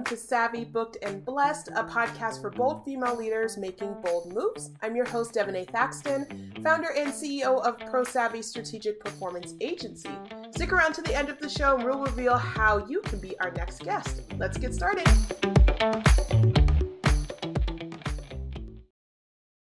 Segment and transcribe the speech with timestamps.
[0.00, 4.70] welcome to Savvy, Booked, and Blessed, a podcast for bold female leaders making bold moves.
[4.80, 10.08] I'm your host, Devonee Thaxton, founder and CEO of Pro Savvy Strategic Performance Agency.
[10.52, 13.38] Stick around to the end of the show and we'll reveal how you can be
[13.40, 14.22] our next guest.
[14.38, 15.06] Let's get started.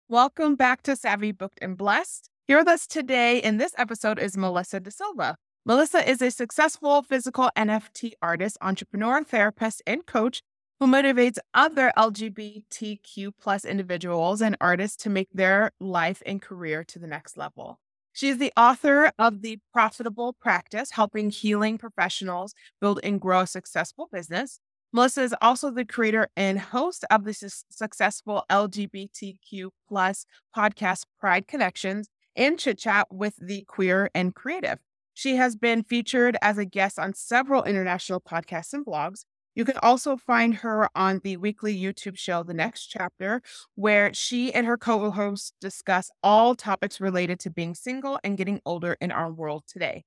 [0.07, 2.29] Welcome back to Savvy, Booked, and Blessed.
[2.46, 5.37] Here with us today in this episode is Melissa DaSilva.
[5.66, 10.41] Melissa is a successful physical NFT artist, entrepreneur, therapist, and coach
[10.78, 16.98] who motivates other LGBTQ plus individuals and artists to make their life and career to
[16.98, 17.78] the next level.
[18.15, 23.46] She is the author of The Profitable Practice, helping healing professionals build and grow a
[23.46, 24.60] successful business.
[24.95, 30.24] Melissa is also the creator and host of the su- successful LGBTQ plus
[30.56, 34.79] podcast Pride Connections and Chit Chat with the Queer and Creative.
[35.14, 39.24] She has been featured as a guest on several international podcasts and blogs.
[39.54, 43.43] You can also find her on the weekly YouTube show, The Next Chapter,
[43.74, 48.60] where she and her co hosts discuss all topics related to being single and getting
[48.65, 50.04] older in our world today.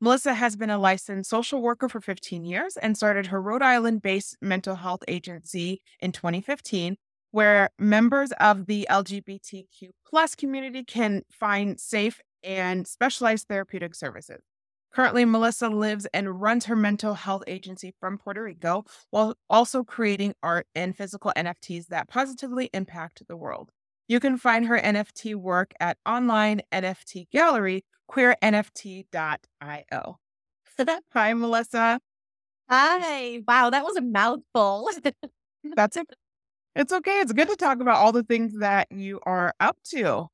[0.00, 4.00] Melissa has been a licensed social worker for 15 years and started her Rhode Island
[4.00, 6.96] based mental health agency in 2015,
[7.32, 14.42] where members of the LGBTQ plus community can find safe and specialized therapeutic services.
[14.92, 20.34] Currently, Melissa lives and runs her mental health agency from Puerto Rico while also creating
[20.42, 23.70] art and physical NFTs that positively impact the world.
[24.08, 29.04] You can find her NFT work at online NFT gallery queernft.io.
[31.12, 32.00] Hi, Melissa.
[32.70, 33.42] Hi.
[33.46, 34.90] Wow, that was a mouthful.
[35.76, 36.06] That's it.
[36.74, 37.20] It's okay.
[37.20, 40.28] It's good to talk about all the things that you are up to,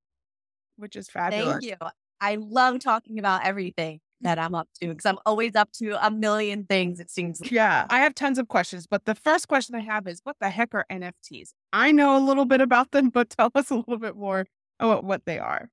[0.77, 1.65] which is fabulous.
[1.65, 1.89] Thank you.
[2.21, 6.11] I love talking about everything that I'm up to because I'm always up to a
[6.11, 7.41] million things, it seems.
[7.41, 7.51] Like.
[7.51, 10.49] Yeah, I have tons of questions, but the first question I have is what the
[10.49, 11.51] heck are NFTs?
[11.73, 14.47] I know a little bit about them, but tell us a little bit more
[14.81, 15.69] about what they are.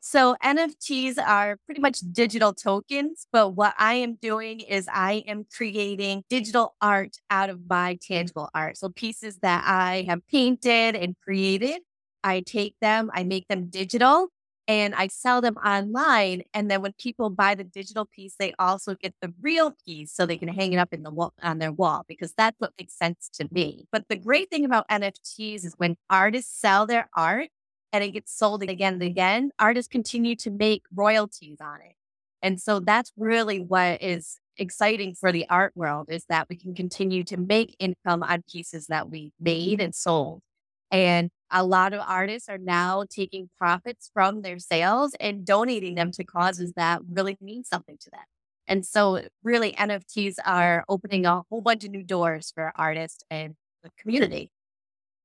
[0.00, 5.46] So, NFTs are pretty much digital tokens, but what I am doing is I am
[5.52, 8.78] creating digital art out of my tangible art.
[8.78, 11.80] So, pieces that I have painted and created,
[12.26, 14.30] I take them, I make them digital,
[14.66, 16.42] and I sell them online.
[16.52, 20.26] And then when people buy the digital piece, they also get the real piece so
[20.26, 22.98] they can hang it up in the wall on their wall because that's what makes
[22.98, 23.86] sense to me.
[23.92, 27.48] But the great thing about NFTs is when artists sell their art
[27.92, 31.94] and it gets sold again and again, artists continue to make royalties on it.
[32.42, 36.74] And so that's really what is exciting for the art world is that we can
[36.74, 40.42] continue to make income on pieces that we made and sold.
[40.90, 46.10] And a lot of artists are now taking profits from their sales and donating them
[46.12, 48.24] to causes that really mean something to them.
[48.68, 53.54] And so, really, NFTs are opening a whole bunch of new doors for artists and
[53.84, 54.50] the community.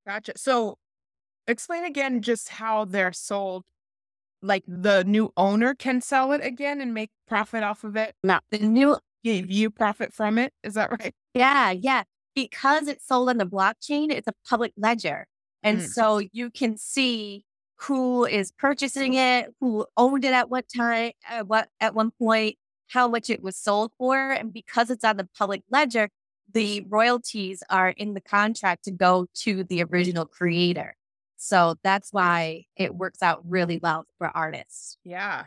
[0.07, 0.33] Gotcha.
[0.37, 0.77] So,
[1.47, 3.63] explain again just how they're sold.
[4.43, 8.15] Like the new owner can sell it again and make profit off of it.
[8.23, 10.53] Now, the new give you profit from it.
[10.63, 11.13] Is that right?
[11.33, 12.03] Yeah, yeah.
[12.35, 15.27] Because it's sold on the blockchain, it's a public ledger.
[15.63, 15.87] And mm.
[15.87, 17.45] so you can see
[17.75, 22.57] who is purchasing it, who owned it at what time, at what at one point,
[22.89, 24.31] how much it was sold for.
[24.31, 26.09] And because it's on the public ledger,
[26.53, 30.95] the royalties are in the contract to go to the original creator.
[31.37, 34.97] So that's why it works out really well for artists.
[35.03, 35.45] Yeah.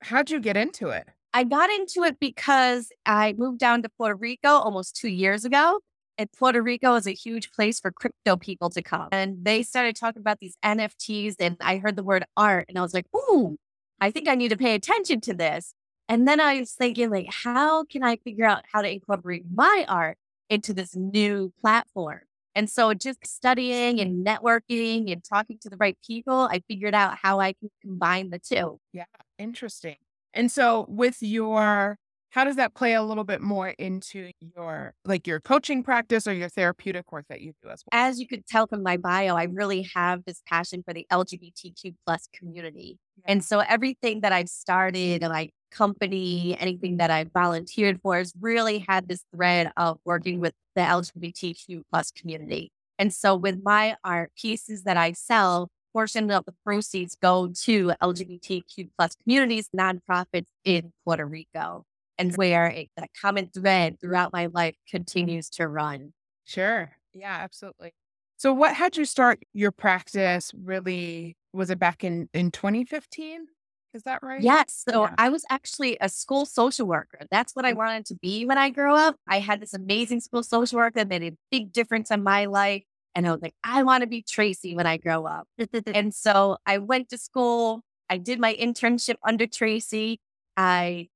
[0.00, 1.08] How'd you get into it?
[1.32, 5.80] I got into it because I moved down to Puerto Rico almost two years ago.
[6.16, 9.08] And Puerto Rico is a huge place for crypto people to come.
[9.10, 12.82] And they started talking about these NFTs, and I heard the word art, and I
[12.82, 13.56] was like, ooh,
[14.00, 15.74] I think I need to pay attention to this.
[16.08, 19.86] And then I was thinking, like, how can I figure out how to incorporate my
[19.88, 20.18] art
[20.50, 22.20] into this new platform?
[22.54, 27.18] And so just studying and networking and talking to the right people, I figured out
[27.20, 28.78] how I can combine the two.
[28.92, 29.04] Yeah,
[29.38, 29.96] interesting.
[30.32, 31.98] And so with your
[32.34, 36.32] how does that play a little bit more into your like your coaching practice or
[36.32, 38.00] your therapeutic work that you do as well?
[38.06, 41.94] As you could tell from my bio i really have this passion for the lgbtq
[42.04, 42.98] plus community.
[43.18, 43.32] Yeah.
[43.32, 48.84] and so everything that i've started like company anything that i've volunteered for has really
[48.88, 52.72] had this thread of working with the lgbtq plus community.
[52.98, 57.92] And so with my art pieces that i sell portion of the proceeds go to
[58.02, 61.84] lgbtq plus communities nonprofits in puerto rico
[62.18, 66.12] and where it, that common thread throughout my life continues to run.
[66.44, 66.92] Sure.
[67.12, 67.92] Yeah, absolutely.
[68.36, 73.46] So what had you start your practice really was it back in in 2015?
[73.94, 74.42] Is that right?
[74.42, 74.82] Yes.
[74.88, 75.14] So yeah.
[75.16, 77.20] I was actually a school social worker.
[77.30, 77.76] That's what I mm.
[77.76, 79.16] wanted to be when I grow up.
[79.28, 82.82] I had this amazing school social worker that made a big difference in my life.
[83.14, 85.46] And I was like, I want to be Tracy when I grow up.
[85.86, 87.82] and so I went to school.
[88.10, 90.20] I did my internship under Tracy.
[90.56, 91.08] I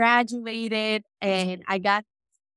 [0.00, 2.04] graduated and I got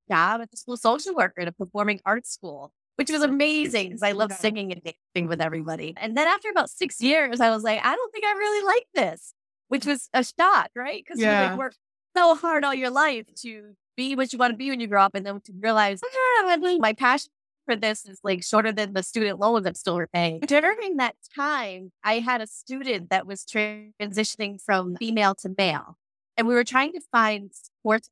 [0.08, 3.90] a job at the school social worker at a performing arts school, which was amazing
[3.90, 5.94] because I love singing and dancing with everybody.
[5.98, 8.88] And then after about six years, I was like, I don't think I really like
[8.96, 9.34] this,
[9.68, 11.04] which was a shock, right?
[11.06, 11.44] Because yeah.
[11.44, 11.76] you like work
[12.16, 15.02] so hard all your life to be what you want to be when you grow
[15.02, 17.30] up and then to realize ah, my passion
[17.66, 20.42] for this is like shorter than the student loans I'm still repaying.
[20.48, 25.98] During that time, I had a student that was transitioning from female to male.
[26.38, 28.08] And we were trying to find support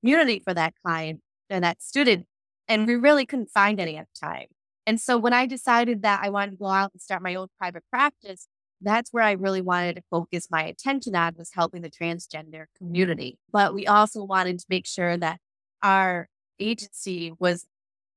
[0.00, 1.20] community for that client
[1.50, 2.26] and that student.
[2.68, 4.46] And we really couldn't find any at the time.
[4.86, 7.48] And so when I decided that I wanted to go out and start my own
[7.58, 8.48] private practice,
[8.80, 13.38] that's where I really wanted to focus my attention on was helping the transgender community.
[13.52, 15.38] But we also wanted to make sure that
[15.82, 16.28] our
[16.58, 17.66] agency was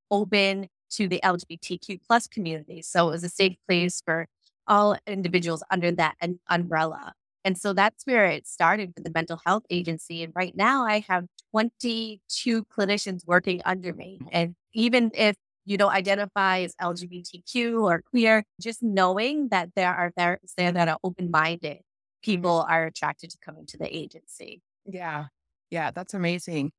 [0.09, 2.81] open to the LGBTQ plus community.
[2.81, 4.27] So it was a safe place for
[4.67, 6.15] all individuals under that
[6.49, 7.13] umbrella.
[7.45, 10.23] And so that's where it started with the mental health agency.
[10.23, 14.19] And right now I have 22 clinicians working under me.
[14.21, 14.29] Mm.
[14.31, 20.11] And even if you don't identify as LGBTQ or queer, just knowing that there are
[20.17, 21.81] therapists there that are open minded, mm.
[22.23, 24.63] people are attracted to coming to the agency.
[24.87, 25.25] Yeah.
[25.69, 25.91] Yeah.
[25.91, 26.71] That's amazing.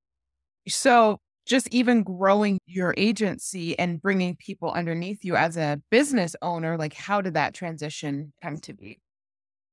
[0.69, 6.77] So, just even growing your agency and bringing people underneath you as a business owner,
[6.77, 8.99] like how did that transition come to be?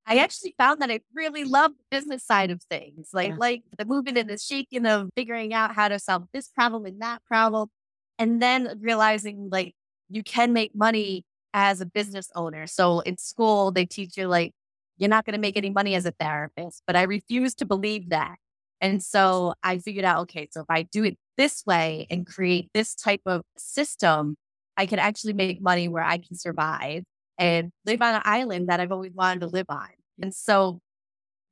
[0.06, 3.36] I actually found that I really love the business side of things, like yeah.
[3.38, 7.02] like the moving and the shaking of figuring out how to solve this problem and
[7.02, 7.70] that problem,
[8.20, 9.76] and then realizing like
[10.10, 12.68] you can make money as a business owner.
[12.68, 14.54] So in school they teach you like
[14.98, 18.10] you're not going to make any money as a therapist, but I refuse to believe
[18.10, 18.36] that.
[18.80, 22.70] And so I figured out, okay, so if I do it this way and create
[22.74, 24.36] this type of system,
[24.76, 27.04] I can actually make money where I can survive
[27.38, 29.90] and live on an island that I've always wanted to live on.
[30.22, 30.80] And so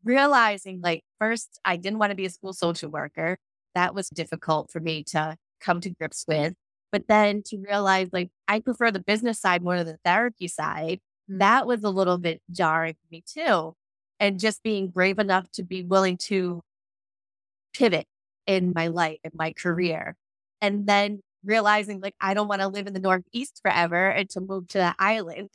[0.04, 3.38] realizing like first I didn't want to be a school social worker.
[3.75, 6.54] That was difficult for me to come to grips with.
[6.92, 11.00] But then to realize like I prefer the business side more than the therapy side,
[11.30, 11.39] mm.
[11.39, 13.74] that was a little bit jarring for me too.
[14.19, 16.62] And just being brave enough to be willing to
[17.74, 18.06] pivot
[18.45, 20.16] in my life, in my career.
[20.60, 24.41] And then realizing like I don't want to live in the Northeast forever and to
[24.41, 25.49] move to the island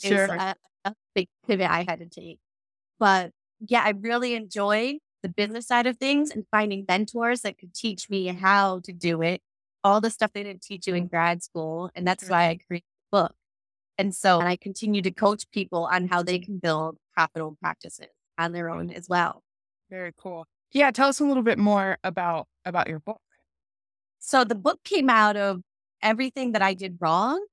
[0.00, 0.24] sure.
[0.24, 0.54] is a,
[0.84, 2.38] a big pivot I had to take.
[2.98, 7.74] But yeah, I really enjoyed the business side of things and finding mentors that could
[7.74, 9.40] teach me how to do it.
[9.84, 11.90] All the stuff they didn't teach you in grad school.
[11.94, 13.34] And that's why I created the book.
[13.98, 18.06] And so and I continue to coach people on how they can build profitable practices
[18.38, 19.42] on their own as well.
[19.90, 20.46] Very cool.
[20.72, 23.20] Yeah, tell us a little bit more about about your book.
[24.24, 25.62] So the book came out of
[26.00, 27.44] everything that I did wrong,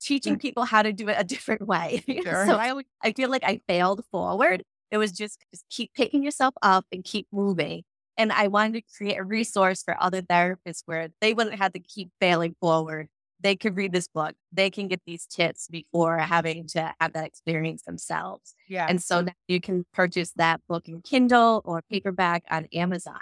[0.00, 0.40] teaching mm.
[0.40, 2.02] people how to do it a different way.
[2.22, 2.46] Sure.
[2.46, 4.62] so I I feel like I failed forward.
[4.90, 7.82] It was just, just keep picking yourself up and keep moving.
[8.16, 11.80] And I wanted to create a resource for other therapists where they wouldn't have to
[11.80, 13.08] keep failing forward.
[13.40, 14.34] They could read this book.
[14.52, 18.54] They can get these tips before having to have that experience themselves.
[18.68, 18.86] Yeah.
[18.88, 23.18] And so now you can purchase that book in Kindle or paperback on Amazon.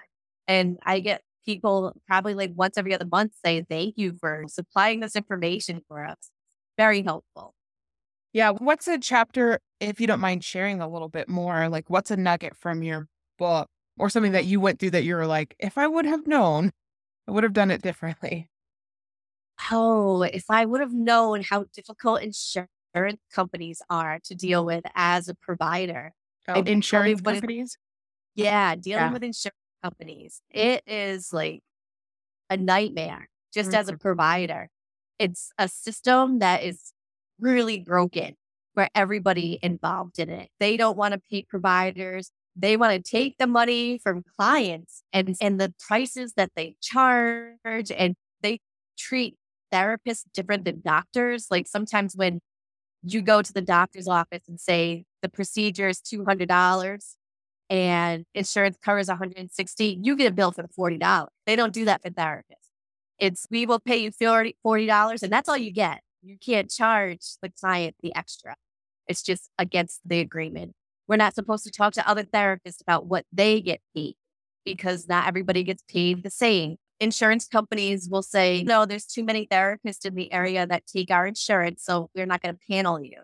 [0.47, 1.23] And I get
[1.55, 6.05] people probably like once every other month say thank you for supplying this information for
[6.05, 6.31] us.
[6.77, 7.55] Very helpful.
[8.33, 8.51] Yeah.
[8.51, 12.17] What's a chapter, if you don't mind sharing a little bit more, like what's a
[12.17, 15.77] nugget from your book or something that you went through that you were like, if
[15.77, 16.71] I would have known,
[17.27, 18.49] I would have done it differently?
[19.71, 22.71] Oh, if I would have known how difficult insurance
[23.33, 26.13] companies are to deal with as a provider.
[26.49, 27.77] Oh, insurance companies?
[28.35, 29.13] Yeah, dealing yeah.
[29.13, 30.43] with insurance companies.
[30.51, 31.63] It is like
[32.49, 33.79] a nightmare just mm-hmm.
[33.79, 34.01] as a mm-hmm.
[34.01, 34.69] provider.
[35.19, 36.93] It's a system that is
[37.39, 38.35] really broken
[38.75, 40.49] for everybody involved in it.
[40.59, 42.31] They don't want to pay providers.
[42.57, 47.91] They want to take the money from clients and, and the prices that they charge
[47.91, 48.61] and they
[48.99, 49.37] treat
[49.73, 51.47] therapists different than doctors.
[51.51, 52.41] Like sometimes when
[53.03, 57.15] you go to the doctor's office and say the procedure is $200
[57.71, 61.29] and insurance covers 160, you get a bill for the $40.
[61.47, 62.43] They don't do that for therapists.
[63.19, 66.01] It's we will pay you $40, $40 and that's all you get.
[66.23, 68.57] You can't charge the client the extra.
[69.07, 70.73] It's just against the agreement.
[71.07, 74.17] We're not supposed to talk to other therapists about what they get paid
[74.65, 76.77] because not everybody gets paid the same.
[76.99, 81.27] Insurance companies will say, no, there's too many therapists in the area that take our
[81.27, 83.23] insurance, so we're not going to panel you,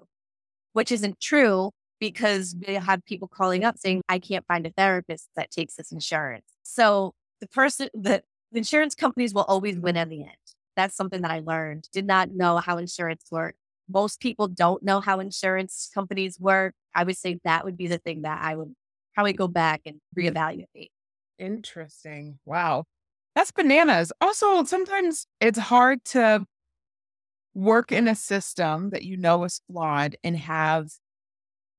[0.72, 5.28] which isn't true because we have people calling up saying, I can't find a therapist
[5.36, 6.46] that takes this insurance.
[6.62, 8.22] So the person, the,
[8.52, 10.32] the insurance companies will always win in the end.
[10.76, 11.88] That's something that I learned.
[11.92, 13.58] Did not know how insurance worked.
[13.88, 16.74] Most people don't know how insurance companies work.
[16.94, 18.74] I would say that would be the thing that I would
[19.14, 20.90] probably go back and reevaluate.
[21.38, 22.38] Interesting.
[22.44, 22.84] Wow.
[23.34, 24.12] That's bananas.
[24.20, 26.46] Also, sometimes it's hard to
[27.54, 30.90] work in a system that you know is flawed and have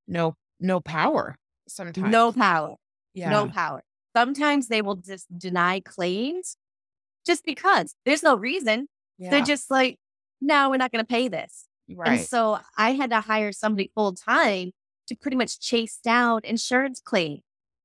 [0.07, 1.35] no no power
[1.67, 2.11] sometimes.
[2.11, 2.75] No power.
[3.13, 3.29] Yeah.
[3.29, 3.83] No power.
[4.15, 6.57] Sometimes they will just deny claims
[7.25, 8.87] just because there's no reason.
[9.17, 9.31] Yeah.
[9.31, 9.97] They're just like,
[10.41, 11.65] no, we're not going to pay this.
[11.93, 12.09] right.
[12.09, 14.71] And so I had to hire somebody full time
[15.07, 17.41] to pretty much chase down insurance claim mm.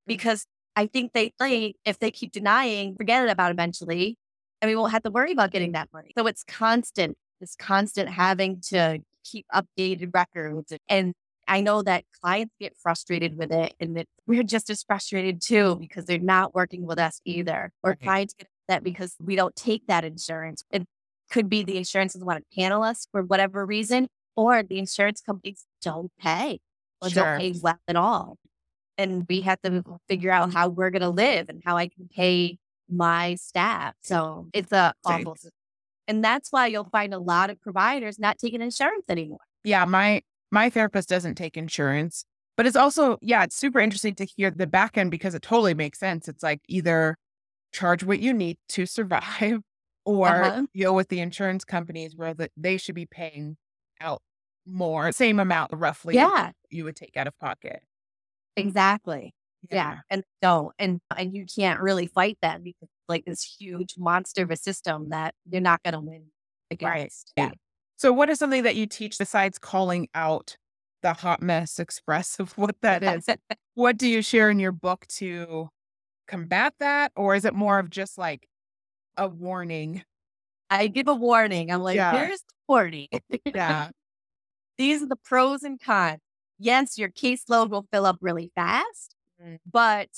[0.07, 4.17] because I think they think if they keep denying, forget it about eventually,
[4.61, 6.13] and we won't have to worry about getting that money.
[6.17, 10.73] So it's constant, this constant having to keep updated records.
[10.89, 11.15] And
[11.49, 15.77] I know that clients get frustrated with it and that we're just as frustrated too
[15.77, 17.73] because they're not working with us either.
[17.83, 18.01] Or Right.
[18.01, 20.63] clients get upset because we don't take that insurance.
[20.71, 20.85] It
[21.31, 25.21] could be the insurance doesn't want to panel us for whatever reason, or the insurance
[25.21, 26.61] companies don't pay
[27.01, 27.25] or Sure.
[27.25, 28.39] don't pay well at all.
[28.99, 32.09] And we have to figure out how we're going to live and how I can
[32.15, 32.59] pay
[32.89, 33.95] my staff.
[34.03, 35.37] So it's a awful.
[36.07, 39.39] And that's why you'll find a lot of providers not taking insurance anymore.
[39.65, 40.23] yeah, my
[40.53, 42.25] my therapist doesn't take insurance,
[42.57, 45.75] but it's also yeah, it's super interesting to hear the back end because it totally
[45.75, 46.29] makes sense.
[46.29, 47.17] It's like either
[47.73, 49.61] charge what you need to survive,
[50.05, 50.67] or Uh-huh.
[50.75, 53.57] deal with the insurance companies where the, they should be paying
[54.01, 54.23] out
[54.67, 56.15] more, same amount roughly.
[56.17, 57.83] Yeah, you would take out of pocket.
[58.57, 59.35] exactly.
[59.71, 59.99] Yeah.
[60.11, 60.73] And don't.
[60.79, 64.57] And and you can't really fight that because it's like this huge monster of a
[64.57, 66.27] system that you're not gonna win
[66.71, 67.33] against.
[67.37, 67.51] Yeah.
[68.03, 70.57] So, what is something that you teach besides calling out
[71.03, 73.29] the hot mess express of what that is?
[73.75, 75.69] what do you share in your book to
[76.27, 77.13] combat that?
[77.15, 78.49] Or is it more of just like
[79.17, 80.03] a warning?
[80.69, 81.71] I give a warning.
[81.71, 82.27] I'm like, Yeah.
[82.27, 83.07] here's the warning.
[83.45, 83.91] Yeah.
[84.79, 86.19] These are the pros and cons.
[86.59, 89.59] Yes, your caseload will fill up really fast, Mm.
[89.71, 90.09] but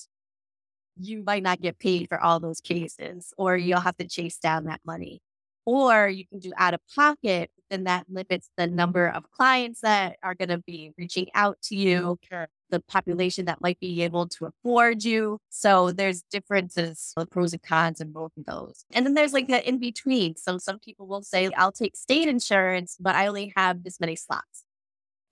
[0.96, 4.64] you might not get paid for all those cases, or you'll have to chase down
[4.64, 5.20] that money.
[5.66, 10.16] Or you can do out of pocket, then that limits the number of clients that
[10.22, 12.48] are going to be reaching out to you, Sure.
[12.70, 15.38] the population that might be able to afford you.
[15.48, 18.84] So there's differences, the pros and cons in both of those.
[18.92, 20.36] And then there's like the in between.
[20.36, 24.16] So some people will say, I'll take state insurance, but I only have this many
[24.16, 24.64] slots.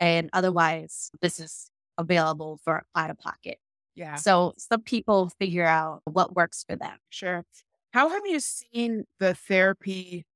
[0.00, 3.58] And otherwise, this is available for out of pocket.
[3.94, 4.14] Yeah.
[4.14, 6.96] So some people figure out what works for them.
[7.10, 7.44] Sure.
[7.92, 10.26] How have you seen the therapy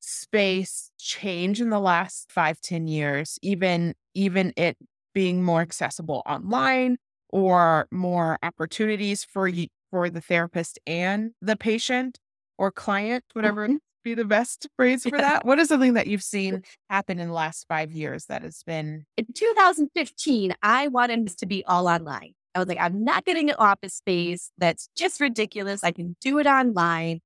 [0.00, 3.38] space change in the last five, ten years?
[3.42, 4.76] Even even it
[5.14, 6.96] being more accessible online
[7.30, 12.18] or more opportunities for you for the therapist and the patient
[12.58, 13.80] or client, whatever Mhm.
[14.04, 15.44] be the best phrase for that.
[15.44, 19.04] What is something that you've seen happen in the last five years that has been
[19.16, 22.34] In 2015, I wanted this to be all online.
[22.54, 24.50] I was like, I'm not getting an office space.
[24.58, 25.84] That's just ridiculous.
[25.84, 27.20] I can do it online.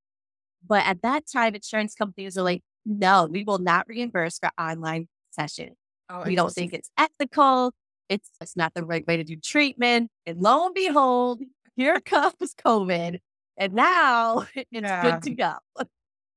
[0.66, 5.08] But at that time, insurance companies are like, no, we will not reimburse for online
[5.30, 5.76] sessions.
[6.10, 7.72] oh, We don't think it's ethical.
[8.08, 10.10] It's, it's not the right way to do treatment.
[10.26, 11.40] And lo and behold,
[11.76, 13.18] here comes COVID.
[13.56, 15.02] And now it's Yeah.
[15.02, 15.54] good to go.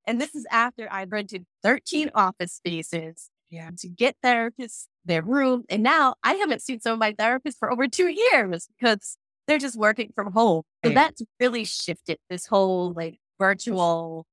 [0.06, 3.70] And this is after I rented 13 office spaces yeah.
[3.80, 5.64] to get therapists their room.
[5.70, 9.58] And now I haven't seen some of my therapists for over two years because they're
[9.58, 10.64] just working from home.
[10.84, 10.96] So Right.
[10.96, 14.26] that's really shifted this whole like virtual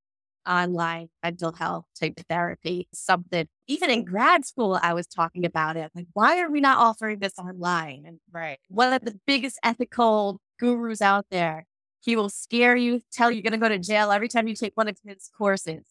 [0.46, 2.88] online mental health type therapy.
[2.92, 5.90] Something even in grad school, I was talking about it.
[5.94, 8.04] Like, why are we not offering this online?
[8.06, 8.58] And Right.
[8.68, 11.64] one of the biggest ethical gurus out there,
[12.00, 14.54] he will scare you, tell you you're going to go to jail every time you
[14.54, 15.84] take one of his courses.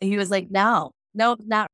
[0.00, 1.70] And he was like, no, no, not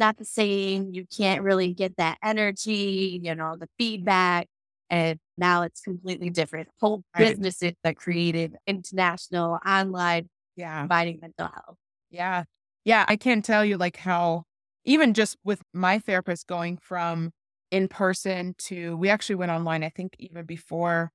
[0.00, 0.90] not the same.
[0.92, 4.48] You can't really get that energy, you know, the feedback.
[4.88, 6.68] And now it's completely different.
[6.80, 10.80] Whole businesses that created international, online, Yeah.
[10.80, 11.76] providing mental health.
[12.10, 12.44] Yeah.
[12.84, 13.04] Yeah.
[13.06, 14.42] I can't tell you like how,
[14.84, 17.30] even just with my therapist going from
[17.70, 21.12] in person to, we actually went online, I think even before,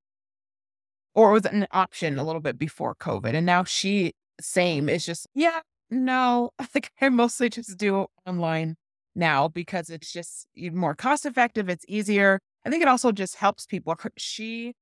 [1.14, 3.34] or it was an option a little bit before COVID.
[3.34, 8.76] And now she, same, is just, yeah, no, I think I mostly just do online
[9.14, 11.68] now because it's just even more cost effective.
[11.68, 12.40] It's easier.
[12.64, 13.94] I think it also just helps people.
[14.18, 14.74] She,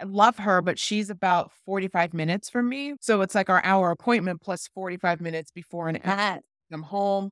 [0.00, 2.94] I love her, but she's about 45 minutes from me.
[3.00, 6.40] So it's like our hour appointment plus 45 minutes before and after.
[6.72, 7.30] I'm home.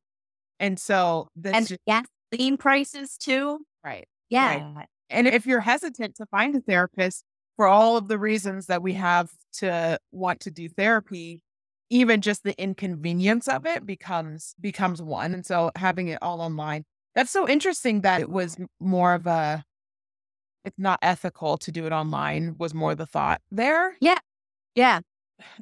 [0.61, 3.65] And so that's And just gasoline prices too.
[3.85, 4.07] right.
[4.29, 4.63] Yeah.
[4.77, 4.87] Right.
[5.09, 7.25] And if you're hesitant to find a therapist
[7.57, 11.43] for all of the reasons that we have to want to do therapy,
[11.91, 15.35] even just the inconvenience of it becomes becomes one.
[15.35, 16.85] And so having it all online.
[17.15, 19.65] That's so interesting that it was more of a
[20.65, 23.97] it's not ethical to do it online was more the thought there.
[24.01, 24.19] Yeah.
[24.75, 25.01] Yeah.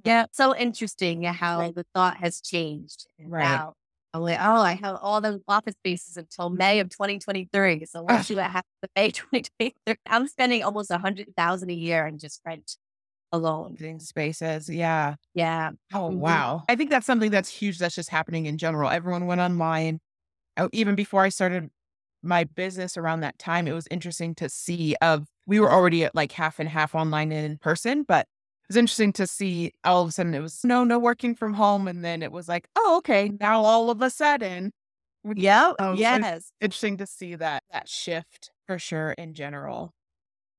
[0.04, 0.26] Yeah.
[0.32, 3.06] So interesting how the thought has changed.
[3.24, 3.44] Right.
[3.44, 3.74] Now
[4.12, 7.86] I'm like, oh, I have all those office spaces until May of 2023.
[7.86, 9.96] So let's see what happens in May 2023.
[10.06, 12.76] I'm spending almost a hundred thousand a year in just rent
[13.32, 13.76] alone.
[13.98, 14.68] Spaces.
[14.68, 15.16] Yeah.
[15.34, 15.72] Yeah.
[15.92, 16.18] Oh, Mhm.
[16.18, 16.64] wow.
[16.68, 18.90] I think that's something that's huge that's just happening in general.
[18.90, 20.00] Everyone went online.
[20.58, 21.70] Oh, even before I started
[22.22, 26.14] my business around that time, it was interesting to see of we were already at
[26.14, 30.02] like half and half online and in person, but it was interesting to see all
[30.02, 31.88] of a sudden it was no, no working from home.
[31.88, 33.30] And then it was like, oh, okay.
[33.40, 34.72] Now all of a sudden,
[35.34, 35.72] Yeah.
[35.78, 36.52] Oh, so- yes.
[36.60, 39.92] interesting to see that that shift for sure in general,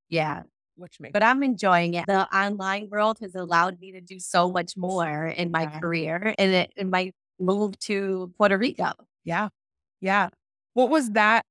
[0.08, 0.44] Yeah.
[0.80, 2.06] Which makes But I'm enjoying it.
[2.06, 5.78] The online world has allowed me to do so much more in my Yeah.
[5.78, 8.92] career and it, in my move to Puerto Rico.
[9.24, 9.48] Yeah.
[10.00, 10.30] Yeah.
[10.74, 11.44] What was that?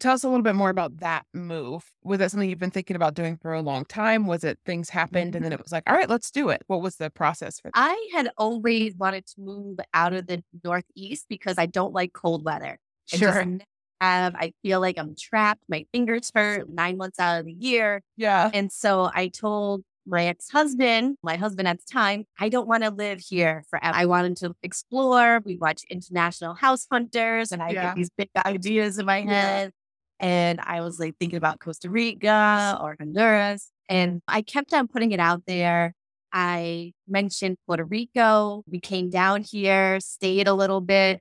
[0.00, 1.90] Tell us a little bit more about that move.
[2.04, 4.26] Was that something you've been thinking about doing for a long time?
[4.26, 5.64] Was it things happened and then it mm-hmm.
[5.64, 6.62] was like, all right, let's do it?
[6.68, 7.72] What was the process for that?
[7.74, 12.44] I had always wanted to move out of the Northeast because I don't like cold
[12.44, 12.78] weather.
[13.06, 13.58] Sure.
[14.00, 15.62] Have, I feel like I'm trapped.
[15.68, 18.02] My fingers hurt nine months out of the year.
[18.16, 18.50] Yeah.
[18.52, 22.82] And so I told my ex husband, my husband at the time, I don't want
[22.82, 23.94] to live here forever.
[23.94, 25.40] I wanted to explore.
[25.44, 27.82] We watch International House Hunters, and I Yeah.
[27.82, 29.26] get these big ideas in my Yeah.
[29.26, 29.72] head.
[30.20, 33.70] And I was like thinking about Costa Rica or Honduras.
[33.88, 35.94] And I kept on putting it out there.
[36.32, 38.62] I mentioned Puerto Rico.
[38.66, 41.20] We came down here, stayed a little bit.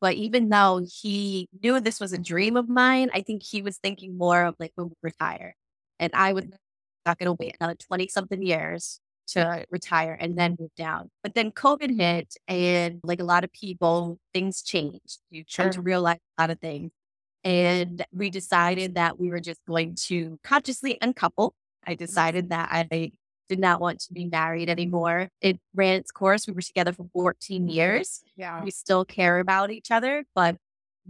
[0.00, 3.78] But even though he knew this was a dream of mine, I think he was
[3.78, 5.56] thinking more of like when we retire.
[5.98, 6.52] And I was mm.
[7.06, 11.10] not going to wait another 20 something years to retire and then move down.
[11.22, 15.18] But then COVID hit, and like a lot of people, things changed.
[15.30, 15.82] You come to Sure.
[15.82, 16.92] realize a lot of things.
[17.42, 21.54] And we decided that we were just going to consciously uncouple.
[21.86, 21.98] I mm.
[21.98, 23.12] decided that I
[23.48, 25.28] did not want to be married anymore.
[25.40, 26.46] It ran its course.
[26.46, 28.22] We were together for 14 years.
[28.36, 28.62] Yeah.
[28.64, 30.56] We still care about each other, but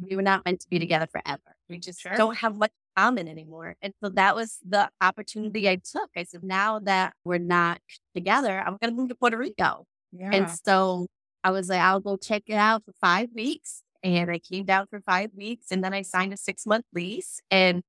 [0.01, 1.57] we were not meant to be together forever.
[1.69, 2.15] We just Sure.
[2.15, 3.77] don't have much in common anymore.
[3.81, 6.11] And so that was the opportunity I took.
[6.17, 7.81] I said, now that we're not
[8.15, 9.87] together, I'm going to move to Puerto Rico.
[10.13, 10.31] Yeah.
[10.33, 11.07] And so
[11.43, 13.83] I was like, I'll go check it out for five weeks.
[14.03, 17.41] And I came down for five weeks and then I signed a six month lease.
[17.51, 17.83] And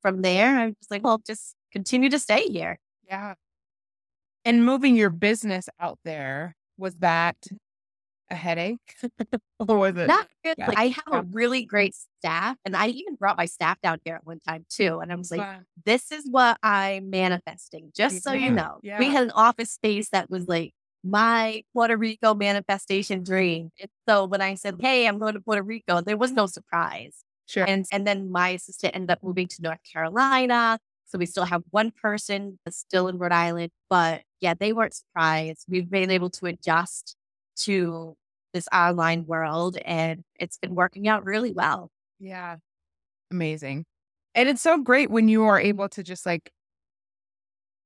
[0.00, 2.78] from there, I was just like, well, just continue to stay here.
[3.08, 3.34] yeah.
[4.44, 7.36] And moving your business out there, was that
[8.30, 8.96] a headache?
[9.60, 10.08] or was it?
[10.08, 10.54] Not really.
[10.58, 10.70] Yeah.
[10.76, 12.56] I have a really great staff.
[12.64, 14.98] And I even brought my staff down here at one time too.
[15.00, 15.40] And I was like,
[15.84, 18.78] this is what I'm manifesting, just so you know.
[18.98, 20.72] We had an office space that was like
[21.04, 23.70] my Puerto Rico manifestation dream.
[23.80, 27.24] And so when I said, Hey, I'm going to Puerto Rico, there was no surprise.
[27.46, 27.64] Sure.
[27.68, 30.78] And and then my assistant ended up moving to North Carolina.
[31.06, 33.70] So we still have one person that's still in Rhode Island.
[33.90, 35.64] But yeah, they weren't surprised.
[35.68, 37.16] We've been able to adjust
[37.60, 38.16] to
[38.52, 41.90] this online world and it's been working out really well.
[42.20, 42.56] Yeah.
[43.30, 43.86] Amazing.
[44.34, 46.50] And it's so great when you are able to just like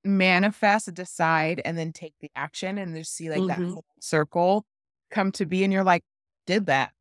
[0.04, 3.72] manifest, decide, and then take the action and just see like that Mhm.
[3.74, 4.64] full circle
[5.10, 5.64] come to be.
[5.64, 6.04] And you're like,
[6.46, 6.92] did that.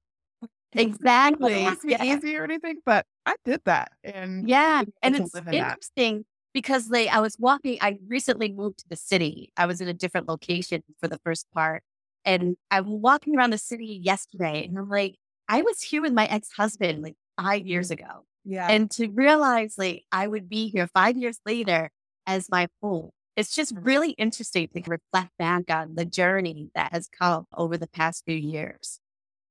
[0.74, 1.64] Exactly.
[1.66, 2.04] It Yeah.
[2.04, 3.94] easy or anything, but I did that.
[4.04, 4.84] And Yeah.
[5.02, 5.48] And it's that.
[5.54, 9.52] interesting because like I was walking, I recently moved to the city.
[9.58, 11.84] I was in a different location for the first part.
[12.24, 15.18] And I'm walking around the city yesterday and I'm like,
[15.50, 18.26] I was here with my ex-husband like five years ago.
[18.46, 18.68] yeah.
[18.70, 21.92] And to realize like I would be here five years later
[22.26, 23.10] as my home.
[23.36, 27.88] It's just really interesting to reflect back on the journey that has come over the
[27.88, 29.02] past few years.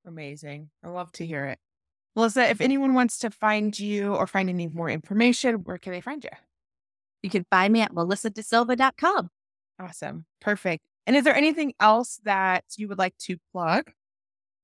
[0.06, 0.70] Amazing.
[0.82, 1.58] I love to hear it.
[2.16, 6.00] Melissa, if anyone wants to find you or find any more information, where can they
[6.00, 6.30] find you?
[7.24, 9.30] You can find me at melissadasilva.com.
[9.80, 10.26] Awesome.
[10.42, 10.84] Perfect.
[11.06, 13.90] And is there anything else that you would like to plug?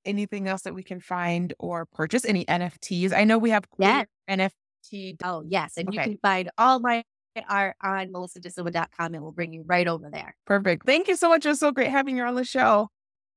[0.05, 2.23] Anything else that we can find or purchase?
[2.23, 3.13] Any NFTs?
[3.13, 4.03] I know we have Yeah.
[4.29, 5.17] NFT.
[5.23, 5.73] Oh, yes.
[5.75, 7.03] And you can find all my
[7.49, 10.35] art on melissadasilva.com and we'll bring you right over there.
[10.45, 10.85] Perfect.
[10.85, 11.43] Thank you so much.
[11.45, 12.89] It was so great having you on the show.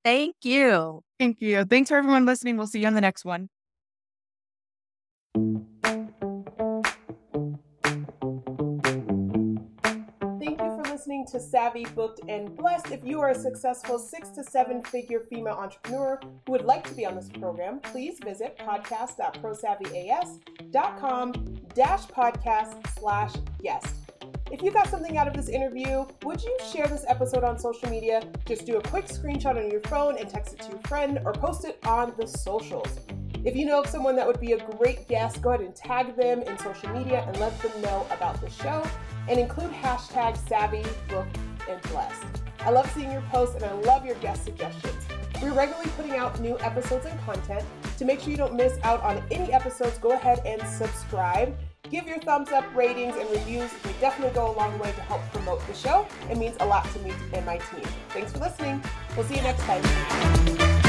[0.05, 1.01] Thank you.
[1.19, 1.65] Thank you.
[1.65, 2.59] Thanks for everyone listening.
[2.59, 3.49] We'll see you on the next one.
[11.35, 12.93] To Savvy, Booked, and Blessed.
[12.93, 16.95] If you are a successful six to seven figure female entrepreneur who would like to
[16.95, 21.33] be on this program, please visit podcast.prosavvyas.com
[21.75, 23.97] dash podcast slash guest.
[24.53, 27.91] If you got something out of this interview, would you share this episode on social
[27.91, 28.23] media?
[28.47, 31.33] Just do a quick screenshot on your phone and text it to a friend or
[31.33, 33.01] post it on the socials.
[33.45, 36.15] If you know of someone that would be a great guest, go ahead and tag
[36.15, 38.87] them in social media and let them know about the show
[39.29, 42.25] and include hashtag savvy, booked, and blessed.
[42.61, 45.07] I love seeing your posts and I love your guest suggestions.
[45.43, 47.65] We're regularly putting out new episodes and content.
[47.99, 51.57] To make sure you don't miss out on any episodes, go ahead and subscribe.
[51.91, 53.71] Give your thumbs up, ratings, and reviews.
[53.83, 56.07] They definitely go a long way to help promote the show.
[56.31, 57.85] It means a lot to me and my team.
[58.09, 58.83] Thanks for listening.
[59.17, 60.84] We'll see you next time.